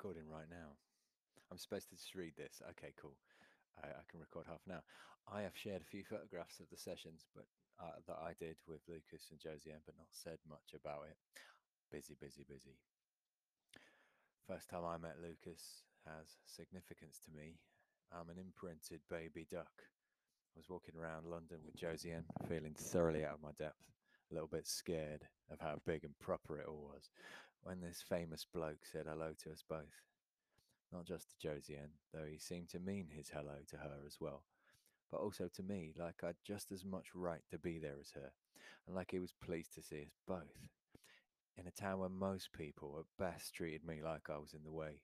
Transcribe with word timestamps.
recording 0.00 0.32
right 0.32 0.48
now. 0.48 0.72
I'm 1.52 1.60
supposed 1.60 1.92
to 1.92 2.00
just 2.00 2.16
read 2.16 2.32
this. 2.32 2.64
Okay, 2.72 2.96
cool. 2.96 3.20
I, 3.84 3.92
I 3.92 4.04
can 4.08 4.16
record 4.16 4.48
half 4.48 4.64
an 4.64 4.80
hour. 4.80 4.86
I 5.28 5.44
have 5.44 5.52
shared 5.52 5.84
a 5.84 5.92
few 5.92 6.08
photographs 6.08 6.56
of 6.56 6.72
the 6.72 6.80
sessions, 6.80 7.28
but 7.36 7.44
uh, 7.76 8.00
that 8.08 8.16
I 8.16 8.32
did 8.40 8.56
with 8.64 8.80
Lucas 8.88 9.28
and 9.28 9.36
Josiane, 9.36 9.84
but 9.84 10.00
not 10.00 10.08
said 10.08 10.40
much 10.48 10.72
about 10.72 11.04
it. 11.04 11.20
Busy, 11.92 12.16
busy, 12.16 12.48
busy. 12.48 12.80
First 14.48 14.72
time 14.72 14.88
I 14.88 14.96
met 14.96 15.20
Lucas 15.20 15.84
has 16.08 16.32
significance 16.48 17.20
to 17.28 17.36
me. 17.36 17.60
I'm 18.08 18.32
an 18.32 18.40
imprinted 18.40 19.04
baby 19.12 19.44
duck. 19.52 19.84
I 19.84 20.56
was 20.56 20.72
walking 20.72 20.96
around 20.96 21.28
London 21.28 21.60
with 21.60 21.76
Josiane, 21.76 22.24
feeling 22.48 22.72
thoroughly 22.72 23.28
out 23.28 23.36
of 23.36 23.44
my 23.44 23.52
depth, 23.60 23.84
a 24.32 24.34
little 24.34 24.48
bit 24.48 24.64
scared 24.64 25.28
of 25.52 25.60
how 25.60 25.76
big 25.84 26.08
and 26.08 26.16
proper 26.24 26.56
it 26.56 26.64
all 26.64 26.88
was, 26.88 27.12
when 27.62 27.80
this 27.80 28.04
famous 28.06 28.46
bloke 28.52 28.84
said 28.90 29.06
hello 29.08 29.32
to 29.42 29.50
us 29.50 29.62
both. 29.68 30.04
Not 30.92 31.06
just 31.06 31.30
to 31.30 31.48
Josiane, 31.48 31.92
though 32.12 32.26
he 32.30 32.38
seemed 32.38 32.68
to 32.70 32.80
mean 32.80 33.08
his 33.10 33.30
hello 33.30 33.58
to 33.68 33.76
her 33.76 33.98
as 34.06 34.16
well, 34.20 34.44
but 35.10 35.20
also 35.20 35.48
to 35.54 35.62
me, 35.62 35.92
like 35.96 36.24
I'd 36.24 36.36
just 36.44 36.72
as 36.72 36.84
much 36.84 37.14
right 37.14 37.42
to 37.50 37.58
be 37.58 37.78
there 37.78 37.98
as 38.00 38.10
her, 38.14 38.32
and 38.86 38.96
like 38.96 39.10
he 39.10 39.18
was 39.18 39.32
pleased 39.32 39.74
to 39.74 39.82
see 39.82 40.02
us 40.02 40.16
both. 40.26 40.68
In 41.56 41.66
a 41.66 41.70
town 41.70 41.98
where 42.00 42.08
most 42.08 42.52
people 42.52 42.96
at 42.98 43.24
best 43.24 43.54
treated 43.54 43.84
me 43.84 44.02
like 44.02 44.30
I 44.30 44.38
was 44.38 44.54
in 44.54 44.64
the 44.64 44.72
way, 44.72 45.02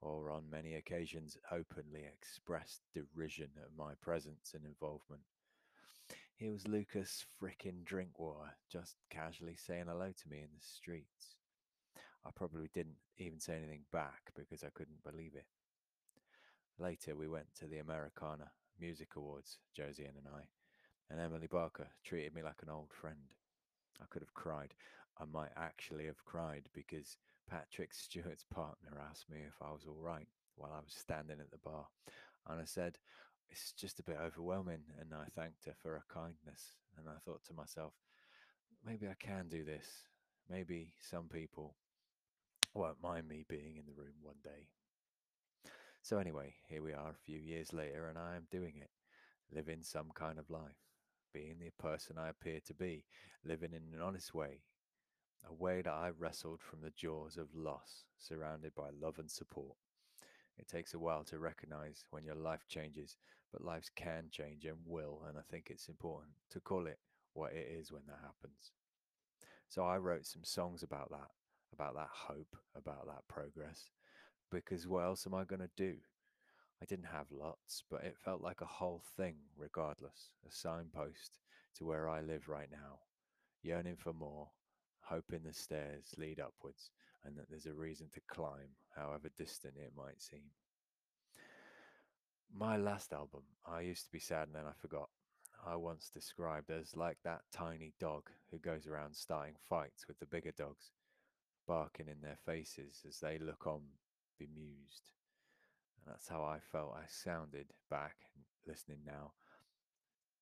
or 0.00 0.30
on 0.30 0.50
many 0.50 0.74
occasions 0.74 1.36
openly 1.52 2.04
expressed 2.04 2.82
derision 2.94 3.50
at 3.56 3.76
my 3.76 3.94
presence 4.00 4.52
and 4.54 4.64
involvement. 4.64 5.22
Here 6.36 6.52
was 6.52 6.68
Lucas 6.68 7.26
frickin' 7.40 7.84
Drinkwater 7.84 8.54
just 8.70 8.96
casually 9.10 9.56
saying 9.56 9.86
hello 9.88 10.12
to 10.12 10.28
me 10.28 10.38
in 10.38 10.48
the 10.54 10.62
streets. 10.64 11.37
I 12.26 12.30
probably 12.34 12.68
didn't 12.72 12.96
even 13.18 13.40
say 13.40 13.56
anything 13.56 13.84
back 13.92 14.32
because 14.34 14.62
I 14.64 14.70
couldn't 14.74 15.02
believe 15.04 15.34
it. 15.34 15.46
Later, 16.78 17.16
we 17.16 17.28
went 17.28 17.54
to 17.58 17.66
the 17.66 17.78
Americana 17.78 18.50
Music 18.78 19.16
Awards, 19.16 19.58
Josiane 19.76 20.16
and 20.16 20.28
I, 20.32 20.46
and 21.10 21.20
Emily 21.20 21.48
Barker 21.48 21.88
treated 22.04 22.34
me 22.34 22.42
like 22.42 22.62
an 22.62 22.70
old 22.70 22.92
friend. 22.92 23.34
I 24.00 24.04
could 24.10 24.22
have 24.22 24.34
cried. 24.34 24.74
I 25.20 25.24
might 25.24 25.50
actually 25.56 26.06
have 26.06 26.24
cried 26.24 26.68
because 26.72 27.16
Patrick 27.50 27.92
Stewart's 27.94 28.44
partner 28.44 29.00
asked 29.10 29.28
me 29.30 29.38
if 29.46 29.54
I 29.60 29.72
was 29.72 29.84
all 29.86 30.00
right 30.00 30.28
while 30.56 30.72
I 30.72 30.80
was 30.80 30.94
standing 30.94 31.40
at 31.40 31.50
the 31.50 31.58
bar. 31.58 31.86
And 32.46 32.60
I 32.60 32.64
said, 32.64 32.98
It's 33.50 33.72
just 33.72 33.98
a 33.98 34.04
bit 34.04 34.18
overwhelming. 34.22 34.84
And 35.00 35.12
I 35.12 35.24
thanked 35.34 35.64
her 35.66 35.74
for 35.82 35.92
her 35.92 36.04
kindness. 36.12 36.76
And 36.96 37.08
I 37.08 37.18
thought 37.24 37.44
to 37.46 37.54
myself, 37.54 37.94
maybe 38.84 39.08
I 39.08 39.14
can 39.18 39.48
do 39.48 39.64
this. 39.64 39.86
Maybe 40.48 40.92
some 41.00 41.28
people 41.28 41.74
won't 42.74 43.02
mind 43.02 43.28
me 43.28 43.44
being 43.48 43.76
in 43.76 43.86
the 43.86 43.92
room 43.92 44.14
one 44.22 44.36
day. 44.42 44.68
So, 46.02 46.18
anyway, 46.18 46.54
here 46.68 46.82
we 46.82 46.92
are 46.92 47.10
a 47.10 47.24
few 47.24 47.38
years 47.38 47.72
later, 47.72 48.08
and 48.08 48.18
I 48.18 48.36
am 48.36 48.46
doing 48.50 48.74
it, 48.80 48.90
living 49.54 49.82
some 49.82 50.10
kind 50.14 50.38
of 50.38 50.50
life, 50.50 50.78
being 51.34 51.56
the 51.58 51.70
person 51.78 52.16
I 52.18 52.28
appear 52.28 52.60
to 52.66 52.74
be, 52.74 53.04
living 53.44 53.72
in 53.72 53.94
an 53.94 54.00
honest 54.02 54.32
way, 54.32 54.62
a 55.48 55.52
way 55.52 55.82
that 55.82 55.92
I 55.92 56.10
wrestled 56.16 56.60
from 56.62 56.80
the 56.80 56.92
jaws 56.96 57.36
of 57.36 57.54
loss, 57.54 58.04
surrounded 58.18 58.74
by 58.74 58.90
love 58.98 59.18
and 59.18 59.30
support. 59.30 59.76
It 60.58 60.68
takes 60.68 60.94
a 60.94 60.98
while 60.98 61.24
to 61.24 61.38
recognize 61.38 62.04
when 62.10 62.24
your 62.24 62.34
life 62.34 62.66
changes, 62.68 63.16
but 63.52 63.64
lives 63.64 63.90
can 63.94 64.28
change 64.30 64.64
and 64.64 64.78
will, 64.86 65.22
and 65.28 65.38
I 65.38 65.42
think 65.50 65.68
it's 65.68 65.88
important 65.88 66.32
to 66.50 66.60
call 66.60 66.86
it 66.86 66.98
what 67.32 67.52
it 67.52 67.68
is 67.70 67.92
when 67.92 68.02
that 68.06 68.20
happens. 68.22 68.72
So 69.68 69.84
I 69.84 69.98
wrote 69.98 70.26
some 70.26 70.44
songs 70.44 70.82
about 70.82 71.10
that, 71.10 71.30
about 71.72 71.94
that 71.94 72.08
hope, 72.10 72.56
about 72.76 73.06
that 73.06 73.26
progress, 73.28 73.90
because 74.50 74.86
what 74.86 75.04
else 75.04 75.26
am 75.26 75.34
I 75.34 75.44
going 75.44 75.60
to 75.60 75.70
do? 75.76 75.94
I 76.80 76.84
didn't 76.84 77.06
have 77.06 77.26
lots, 77.30 77.82
but 77.90 78.04
it 78.04 78.16
felt 78.24 78.40
like 78.40 78.60
a 78.60 78.66
whole 78.66 79.02
thing, 79.16 79.34
regardless, 79.56 80.30
a 80.46 80.52
signpost 80.52 81.38
to 81.76 81.84
where 81.84 82.08
I 82.08 82.20
live 82.20 82.48
right 82.48 82.70
now, 82.70 83.00
yearning 83.62 83.96
for 83.96 84.12
more, 84.12 84.48
hoping 85.00 85.40
the 85.44 85.52
stairs 85.52 86.14
lead 86.16 86.40
upwards 86.40 86.90
and 87.24 87.36
that 87.36 87.48
there's 87.50 87.66
a 87.66 87.74
reason 87.74 88.08
to 88.14 88.20
climb, 88.28 88.70
however 88.94 89.28
distant 89.36 89.74
it 89.76 89.92
might 89.96 90.22
seem. 90.22 90.50
My 92.54 92.76
last 92.76 93.12
album, 93.12 93.42
I 93.66 93.80
used 93.80 94.06
to 94.06 94.12
be 94.12 94.20
sad 94.20 94.48
and 94.48 94.54
then 94.54 94.66
I 94.66 94.72
forgot. 94.80 95.08
I 95.66 95.76
once 95.76 96.10
described 96.14 96.70
as 96.70 96.96
like 96.96 97.18
that 97.24 97.42
tiny 97.52 97.92
dog 97.98 98.30
who 98.50 98.58
goes 98.58 98.86
around 98.86 99.14
starting 99.14 99.56
fights 99.68 100.06
with 100.06 100.18
the 100.20 100.26
bigger 100.26 100.52
dogs, 100.56 100.92
barking 101.68 102.08
in 102.08 102.20
their 102.20 102.38
faces 102.44 103.04
as 103.06 103.20
they 103.20 103.38
look 103.38 103.66
on, 103.68 103.82
bemused. 104.38 105.12
And 105.98 106.12
that's 106.12 106.28
how 106.28 106.42
I 106.42 106.58
felt 106.72 106.96
I 106.96 107.06
sounded 107.06 107.66
back 107.88 108.16
listening 108.66 108.98
now 109.06 109.32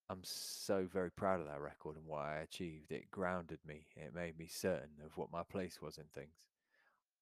I'm 0.08 0.22
so 0.22 0.86
very 0.92 1.10
proud 1.10 1.40
of 1.40 1.46
that 1.46 1.60
record 1.60 1.96
and 1.96 2.06
what 2.06 2.22
I 2.22 2.36
achieved. 2.38 2.92
It 2.92 3.10
grounded 3.10 3.58
me. 3.66 3.86
It 3.96 4.14
made 4.14 4.38
me 4.38 4.46
certain 4.46 4.90
of 5.04 5.16
what 5.16 5.32
my 5.32 5.42
place 5.42 5.82
was 5.82 5.98
in 5.98 6.04
things. 6.14 6.36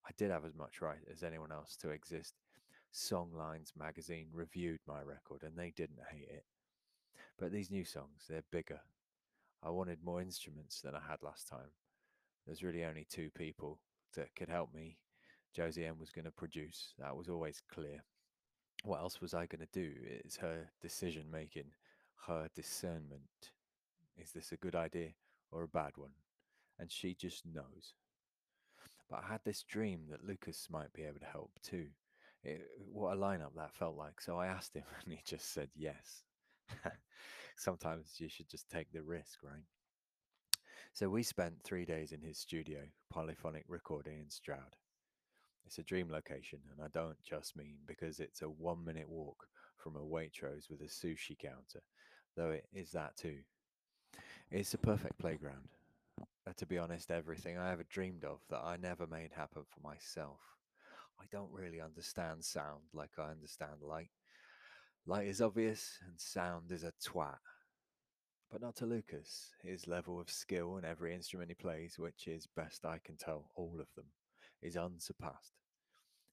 I 0.06 0.10
did 0.19 0.31
have 0.31 0.44
as 0.44 0.54
much 0.54 0.82
right 0.82 0.98
as 1.10 1.22
anyone 1.22 1.50
else 1.50 1.76
to 1.76 1.91
exist. 1.91 2.34
Songlines 2.93 3.72
magazine 3.76 4.26
reviewed 4.32 4.81
my 4.87 5.00
record 5.00 5.43
and 5.43 5.56
they 5.56 5.72
didn't 5.75 5.98
hate 6.10 6.28
it. 6.28 6.44
But 7.38 7.53
these 7.53 7.70
new 7.70 7.84
songs, 7.84 8.26
they're 8.28 8.44
bigger. 8.53 8.81
I 9.62 9.70
wanted 9.70 10.04
more 10.04 10.20
instruments 10.20 10.82
than 10.82 10.94
I 10.94 11.00
had 11.09 11.22
last 11.22 11.48
time. 11.48 11.72
There's 12.47 12.62
really 12.62 12.84
only 12.84 13.06
two 13.09 13.31
people 13.31 13.78
that 14.14 14.34
could 14.36 14.48
help 14.48 14.75
me. 14.75 14.98
Josiane 15.56 15.98
was 15.98 16.10
going 16.10 16.25
to 16.25 16.30
produce. 16.30 16.94
That 16.98 17.16
was 17.16 17.28
always 17.28 17.62
clear. 17.72 18.02
What 18.84 19.00
else 19.00 19.20
was 19.20 19.34
I 19.34 19.47
going 19.47 19.66
to 19.66 19.69
do? 19.72 19.92
It's 20.02 20.36
her 20.38 20.70
decision 20.82 21.30
making 21.30 21.70
her 22.26 22.48
discernment. 22.54 23.52
Is 24.16 24.32
this 24.32 24.52
a 24.52 24.56
good 24.56 24.75
idea 24.75 25.10
or 25.52 25.62
a 25.62 25.69
bad 25.69 25.92
one? 25.97 26.10
And 26.78 26.91
she 26.91 27.14
just 27.14 27.44
knows. 27.47 27.94
But 29.08 29.22
I 29.25 29.32
had 29.32 29.41
this 29.44 29.62
dream 29.62 30.06
that 30.10 30.26
Lucas 30.26 30.66
might 30.70 30.92
be 30.92 31.02
able 31.02 31.20
to 31.20 31.26
help 31.26 31.52
too. 31.62 31.86
It, 32.42 32.62
what 32.92 33.16
a 33.16 33.20
lineup 33.20 33.54
that 33.56 33.75
felt 33.75 33.96
like. 33.96 34.20
So 34.20 34.38
I 34.38 34.46
asked 34.46 34.75
him, 34.75 34.84
and 35.04 35.12
he 35.12 35.20
just 35.25 35.52
said 35.52 35.69
yes. 35.75 36.25
Sometimes 37.56 38.14
you 38.19 38.28
should 38.28 38.48
just 38.48 38.69
take 38.69 38.92
the 38.92 39.02
risk, 39.02 39.38
right? 39.42 39.62
So 40.94 41.09
we 41.09 41.25
spent 41.25 41.62
three 41.65 41.84
days 41.84 42.12
in 42.12 42.22
his 42.22 42.38
studio, 42.38 42.78
polyphonic 43.10 43.65
recording 43.69 44.21
in 44.21 44.31
Stroud. 44.31 44.77
It's 45.66 45.78
a 45.78 45.82
dream 45.82 46.09
location, 46.09 46.60
and 46.71 46.81
I 46.82 46.88
don't 46.94 47.21
just 47.22 47.56
mean 47.56 47.78
because 47.84 48.21
it's 48.21 48.43
a 48.43 48.49
one 48.49 48.84
minute 48.84 49.09
walk 49.09 49.49
from 49.77 49.97
a 49.97 50.00
Waitrose 50.00 50.71
with 50.71 50.81
a 50.81 50.84
sushi 50.84 51.37
counter 51.37 51.82
though 52.37 52.50
it 52.50 52.66
is 52.72 52.93
that 52.93 53.16
too. 53.16 53.38
It's 54.50 54.75
a 54.75 54.78
perfect 54.78 55.19
playground. 55.19 55.69
Uh, 56.47 56.53
to 56.56 56.66
be 56.66 56.78
honest, 56.78 57.11
everything 57.11 57.59
I 57.59 57.72
ever 57.72 57.84
dreamed 57.84 58.25
of 58.25 58.38
that 58.50 58.62
I 58.65 58.76
never 58.76 59.06
made 59.06 59.32
happen 59.32 59.62
for 59.69 59.81
myself. 59.81 60.41
I 61.21 61.25
don't 61.31 61.50
really 61.53 61.81
understand 61.81 62.44
sound 62.44 62.82
like 62.93 63.19
I 63.19 63.31
understand 63.31 63.82
light. 63.82 64.11
Light 65.06 65.26
is 65.26 65.41
obvious 65.41 65.99
and 66.06 66.21
sound 66.21 66.71
is 66.71 66.84
a 66.84 66.93
twat. 67.05 67.38
But 68.54 68.62
not 68.62 68.76
to 68.76 68.87
Lucas. 68.87 69.50
His 69.65 69.88
level 69.88 70.20
of 70.20 70.31
skill 70.31 70.76
in 70.76 70.84
every 70.84 71.12
instrument 71.12 71.50
he 71.50 71.56
plays, 71.56 71.98
which 71.98 72.28
is 72.28 72.47
best 72.47 72.87
I 72.87 73.00
can 73.04 73.16
tell, 73.16 73.50
all 73.56 73.81
of 73.81 73.88
them, 73.97 74.04
is 74.62 74.76
unsurpassed. 74.76 75.54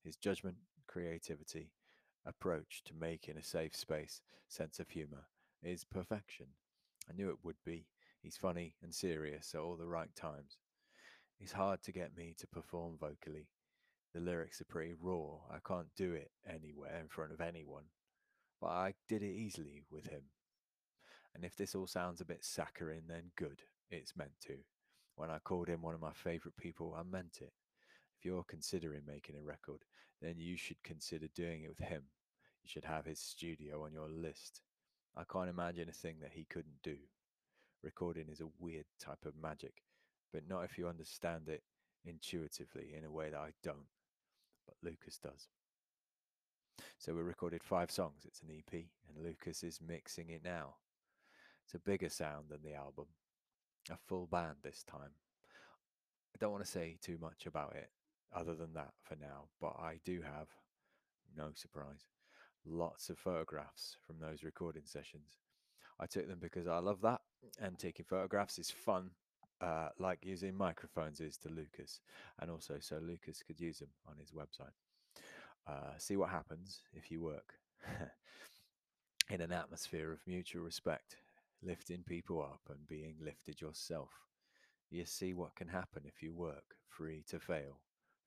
His 0.04 0.14
judgment, 0.14 0.58
creativity, 0.86 1.72
approach 2.24 2.84
to 2.84 2.94
making 2.94 3.38
a 3.38 3.42
safe 3.42 3.74
space, 3.74 4.22
sense 4.46 4.78
of 4.78 4.88
humour, 4.88 5.24
is 5.64 5.82
perfection. 5.82 6.46
I 7.10 7.12
knew 7.12 7.28
it 7.28 7.38
would 7.42 7.56
be. 7.66 7.88
He's 8.22 8.36
funny 8.36 8.76
and 8.84 8.94
serious 8.94 9.52
at 9.52 9.60
all 9.60 9.74
the 9.74 9.88
right 9.88 10.14
times. 10.14 10.58
It's 11.40 11.50
hard 11.50 11.82
to 11.82 11.92
get 11.92 12.16
me 12.16 12.36
to 12.38 12.46
perform 12.46 12.98
vocally. 13.00 13.48
The 14.14 14.20
lyrics 14.20 14.60
are 14.60 14.66
pretty 14.66 14.94
raw. 14.96 15.38
I 15.50 15.58
can't 15.66 15.92
do 15.96 16.12
it 16.12 16.30
anywhere 16.48 17.00
in 17.00 17.08
front 17.08 17.32
of 17.32 17.40
anyone. 17.40 17.86
But 18.60 18.68
I 18.68 18.94
did 19.08 19.24
it 19.24 19.34
easily 19.34 19.82
with 19.90 20.06
him. 20.06 20.22
And 21.34 21.44
if 21.44 21.56
this 21.56 21.74
all 21.74 21.86
sounds 21.86 22.20
a 22.20 22.26
bit 22.26 22.44
saccharine, 22.44 23.06
then 23.08 23.30
good. 23.36 23.62
It's 23.90 24.16
meant 24.16 24.32
to. 24.46 24.56
When 25.16 25.30
I 25.30 25.38
called 25.38 25.68
him 25.68 25.82
one 25.82 25.94
of 25.94 26.00
my 26.00 26.12
favourite 26.12 26.56
people, 26.56 26.96
I 26.98 27.02
meant 27.02 27.38
it. 27.40 27.52
If 28.18 28.24
you're 28.24 28.44
considering 28.44 29.02
making 29.06 29.36
a 29.36 29.42
record, 29.42 29.84
then 30.20 30.34
you 30.36 30.56
should 30.56 30.82
consider 30.82 31.26
doing 31.34 31.64
it 31.64 31.68
with 31.68 31.80
him. 31.80 32.02
You 32.62 32.68
should 32.68 32.84
have 32.84 33.06
his 33.06 33.18
studio 33.18 33.84
on 33.84 33.92
your 33.92 34.08
list. 34.08 34.62
I 35.16 35.24
can't 35.30 35.50
imagine 35.50 35.88
a 35.88 35.92
thing 35.92 36.16
that 36.20 36.32
he 36.32 36.46
couldn't 36.48 36.82
do. 36.82 36.96
Recording 37.82 38.28
is 38.30 38.40
a 38.40 38.48
weird 38.60 38.86
type 39.00 39.24
of 39.26 39.36
magic, 39.36 39.82
but 40.32 40.48
not 40.48 40.64
if 40.64 40.78
you 40.78 40.86
understand 40.86 41.48
it 41.48 41.62
intuitively 42.04 42.94
in 42.96 43.04
a 43.04 43.10
way 43.10 43.30
that 43.30 43.40
I 43.40 43.50
don't. 43.62 43.88
But 44.66 44.76
Lucas 44.82 45.18
does. 45.18 45.48
So 46.98 47.14
we 47.14 47.22
recorded 47.22 47.62
five 47.62 47.90
songs. 47.90 48.22
It's 48.24 48.40
an 48.42 48.50
EP, 48.56 48.72
and 48.72 49.24
Lucas 49.24 49.62
is 49.64 49.80
mixing 49.86 50.30
it 50.30 50.42
now. 50.44 50.76
It's 51.64 51.74
a 51.74 51.78
bigger 51.78 52.08
sound 52.08 52.46
than 52.50 52.62
the 52.62 52.74
album, 52.74 53.06
a 53.90 53.96
full 53.96 54.26
band 54.26 54.56
this 54.62 54.82
time. 54.84 55.12
I 56.34 56.38
don't 56.40 56.52
want 56.52 56.64
to 56.64 56.70
say 56.70 56.96
too 57.00 57.18
much 57.20 57.46
about 57.46 57.74
it. 57.76 57.90
other 58.34 58.54
than 58.54 58.72
that 58.74 58.92
for 59.02 59.16
now, 59.16 59.48
but 59.60 59.74
I 59.78 59.98
do 60.04 60.22
have, 60.22 60.48
no 61.36 61.50
surprise, 61.54 62.06
lots 62.64 63.10
of 63.10 63.18
photographs 63.18 63.96
from 64.06 64.16
those 64.18 64.42
recording 64.42 64.84
sessions. 64.86 65.38
I 66.00 66.06
took 66.06 66.26
them 66.28 66.38
because 66.40 66.66
I 66.66 66.78
love 66.78 67.00
that, 67.02 67.20
and 67.60 67.78
taking 67.78 68.06
photographs 68.06 68.58
is 68.58 68.70
fun, 68.70 69.10
uh, 69.60 69.88
like 69.98 70.20
using 70.22 70.56
microphones 70.56 71.20
is 71.20 71.36
to 71.38 71.48
Lucas, 71.48 72.00
and 72.40 72.50
also 72.50 72.76
so 72.80 72.98
Lucas 72.98 73.42
could 73.42 73.60
use 73.60 73.78
them 73.78 73.90
on 74.08 74.16
his 74.18 74.30
website. 74.32 74.72
Uh, 75.66 75.96
see 75.98 76.16
what 76.16 76.30
happens 76.30 76.80
if 76.94 77.10
you 77.10 77.20
work 77.20 77.54
in 79.30 79.40
an 79.40 79.52
atmosphere 79.52 80.10
of 80.10 80.20
mutual 80.26 80.62
respect, 80.62 81.16
lifting 81.62 82.02
people 82.06 82.42
up 82.42 82.60
and 82.68 82.86
being 82.88 83.14
lifted 83.20 83.60
yourself. 83.60 84.10
You 84.90 85.04
see 85.06 85.32
what 85.32 85.54
can 85.54 85.68
happen 85.68 86.02
if 86.04 86.22
you 86.22 86.34
work 86.34 86.76
free 86.88 87.24
to 87.28 87.38
fail, 87.38 87.80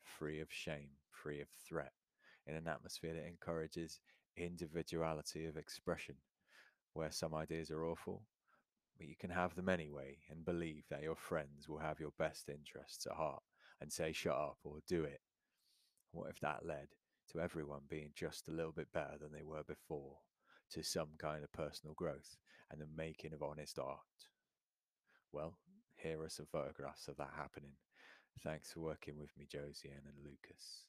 free 0.03 0.39
of 0.39 0.47
shame, 0.51 0.89
free 1.11 1.41
of 1.41 1.47
threat, 1.67 1.91
in 2.47 2.55
an 2.55 2.67
atmosphere 2.67 3.13
that 3.13 3.27
encourages 3.27 3.99
individuality 4.37 5.45
of 5.45 5.57
expression, 5.57 6.15
where 6.93 7.11
some 7.11 7.33
ideas 7.33 7.71
are 7.71 7.85
awful, 7.85 8.23
but 8.97 9.07
you 9.07 9.15
can 9.19 9.29
have 9.29 9.55
them 9.55 9.69
anyway 9.69 10.17
and 10.29 10.45
believe 10.45 10.85
that 10.89 11.03
your 11.03 11.15
friends 11.15 11.67
will 11.67 11.79
have 11.79 11.99
your 11.99 12.13
best 12.17 12.49
interests 12.49 13.05
at 13.05 13.13
heart 13.17 13.43
and 13.81 13.91
say, 13.91 14.13
shut 14.13 14.35
up 14.35 14.57
or 14.63 14.77
do 14.87 15.03
it. 15.03 15.19
What 16.11 16.29
if 16.29 16.39
that 16.39 16.65
led 16.65 16.87
to 17.31 17.39
everyone 17.41 17.81
being 17.89 18.11
just 18.15 18.47
a 18.47 18.51
little 18.51 18.71
bit 18.71 18.87
better 18.93 19.17
than 19.19 19.31
they 19.33 19.43
were 19.43 19.63
before, 19.63 20.17
to 20.71 20.83
some 20.83 21.09
kind 21.17 21.43
of 21.43 21.51
personal 21.51 21.93
growth 21.93 22.37
and 22.71 22.81
the 22.81 22.87
making 22.95 23.33
of 23.33 23.43
honest 23.43 23.79
art? 23.79 23.99
Well, 25.31 25.57
here 25.95 26.21
are 26.21 26.29
some 26.29 26.47
photographs 26.51 27.07
of 27.07 27.17
that 27.17 27.31
happening. 27.35 27.73
Thanks 28.43 28.71
for 28.71 28.81
working 28.81 29.17
with 29.17 29.29
me, 29.37 29.45
Josie 29.49 29.91
and 29.91 30.13
Lucas. 30.23 30.87